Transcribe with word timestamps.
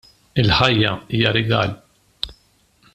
Il-Ħajja 0.43 0.93
hija 1.17 1.35
Rigal. 1.39 1.77